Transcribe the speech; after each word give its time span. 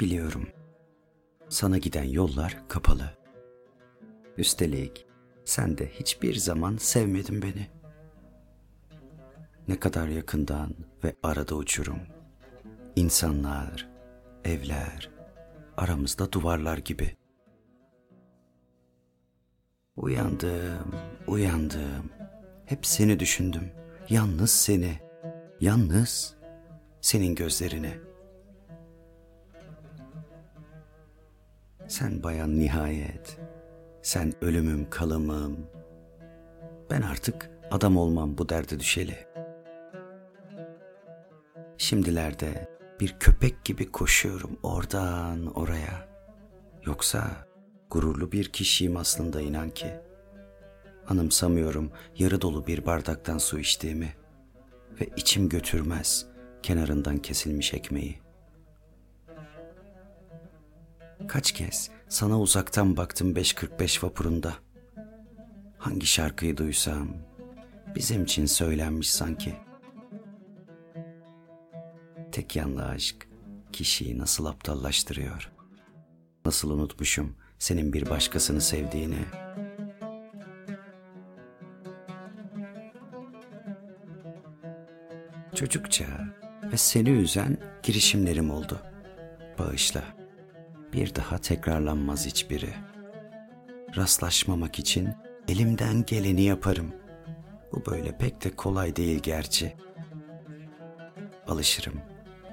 Biliyorum. 0.00 0.48
Sana 1.48 1.78
giden 1.78 2.04
yollar 2.04 2.68
kapalı. 2.68 3.10
Üstelik 4.36 5.06
sen 5.44 5.78
de 5.78 5.88
hiçbir 5.88 6.34
zaman 6.34 6.76
sevmedin 6.76 7.42
beni. 7.42 7.70
Ne 9.68 9.80
kadar 9.80 10.08
yakından 10.08 10.74
ve 11.04 11.16
arada 11.22 11.54
uçurum. 11.54 11.98
İnsanlar, 12.96 13.88
evler, 14.44 15.10
aramızda 15.76 16.32
duvarlar 16.32 16.78
gibi. 16.78 17.16
Uyandım, 19.96 20.94
uyandım. 21.26 22.15
Hep 22.66 22.86
seni 22.86 23.20
düşündüm. 23.20 23.70
Yalnız 24.08 24.50
seni. 24.50 24.98
Yalnız 25.60 26.34
senin 27.00 27.34
gözlerini. 27.34 27.92
Sen 31.88 32.22
bayan 32.22 32.58
nihayet. 32.58 33.38
Sen 34.02 34.32
ölümüm 34.40 34.90
kalımım. 34.90 35.66
Ben 36.90 37.02
artık 37.02 37.50
adam 37.70 37.96
olmam 37.96 38.38
bu 38.38 38.48
derde 38.48 38.80
düşeli. 38.80 39.26
Şimdilerde 41.78 42.68
bir 43.00 43.16
köpek 43.20 43.64
gibi 43.64 43.92
koşuyorum 43.92 44.58
oradan 44.62 45.46
oraya. 45.46 46.08
Yoksa 46.86 47.46
gururlu 47.90 48.32
bir 48.32 48.52
kişiyim 48.52 48.96
aslında 48.96 49.40
inan 49.40 49.70
ki. 49.70 50.05
Anımsamıyorum 51.08 51.90
yarı 52.18 52.40
dolu 52.40 52.66
bir 52.66 52.86
bardaktan 52.86 53.38
su 53.38 53.58
içtiğimi 53.58 54.16
ve 55.00 55.08
içim 55.16 55.48
götürmez 55.48 56.26
kenarından 56.62 57.18
kesilmiş 57.18 57.74
ekmeği. 57.74 58.18
Kaç 61.28 61.52
kez 61.52 61.90
sana 62.08 62.40
uzaktan 62.40 62.96
baktım 62.96 63.34
5.45 63.34 64.04
vapurunda. 64.06 64.54
Hangi 65.78 66.06
şarkıyı 66.06 66.56
duysam 66.56 67.08
bizim 67.94 68.24
için 68.24 68.46
söylenmiş 68.46 69.10
sanki. 69.10 69.54
Tek 72.32 72.56
yanlı 72.56 72.84
aşk 72.84 73.28
kişiyi 73.72 74.18
nasıl 74.18 74.44
aptallaştırıyor. 74.46 75.52
Nasıl 76.44 76.70
unutmuşum 76.70 77.36
senin 77.58 77.92
bir 77.92 78.10
başkasını 78.10 78.60
sevdiğini. 78.60 79.18
Çocukça 85.56 86.04
ve 86.72 86.76
seni 86.76 87.10
üzen 87.10 87.58
girişimlerim 87.82 88.50
oldu. 88.50 88.82
Bağışla. 89.58 90.02
Bir 90.92 91.14
daha 91.14 91.38
tekrarlanmaz 91.38 92.26
hiçbiri. 92.26 92.74
Rastlaşmamak 93.96 94.78
için 94.78 95.08
elimden 95.48 96.04
geleni 96.06 96.42
yaparım. 96.42 96.94
Bu 97.72 97.86
böyle 97.86 98.18
pek 98.18 98.44
de 98.44 98.50
kolay 98.50 98.96
değil 98.96 99.20
gerçi. 99.20 99.76
Alışırım 101.46 102.00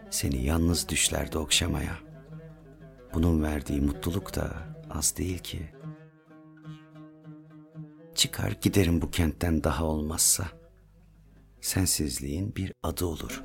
seni 0.09 0.43
yalnız 0.43 0.89
düşlerde 0.89 1.37
okşamaya. 1.37 1.97
Bunun 3.13 3.43
verdiği 3.43 3.81
mutluluk 3.81 4.35
da 4.35 4.53
az 4.89 5.17
değil 5.17 5.39
ki. 5.39 5.69
Çıkar 8.15 8.51
giderim 8.61 9.01
bu 9.01 9.11
kentten 9.11 9.63
daha 9.63 9.85
olmazsa. 9.85 10.62
Sensizliğin 11.63 12.55
bir 12.55 12.73
adı 12.83 13.05
olur. 13.05 13.43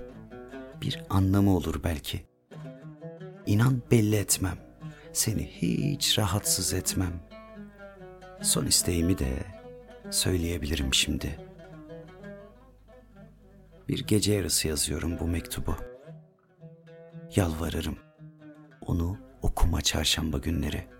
Bir 0.81 1.03
anlamı 1.11 1.57
olur 1.57 1.81
belki. 1.85 2.27
İnan 3.47 3.83
belli 3.91 4.17
etmem. 4.17 4.59
Seni 5.13 5.47
hiç 5.47 6.19
rahatsız 6.19 6.73
etmem. 6.73 7.21
Son 8.43 8.67
isteğimi 8.67 9.19
de 9.19 9.33
söyleyebilirim 10.11 10.95
şimdi. 10.95 11.39
Bir 13.89 14.07
gece 14.07 14.33
yarısı 14.33 14.69
yazıyorum 14.69 15.19
bu 15.19 15.27
mektubu. 15.27 15.77
Yalvarırım. 17.37 17.99
Onu 18.81 19.19
okuma 19.43 19.81
çarşamba 19.81 20.39
günleri.'' 20.39 20.98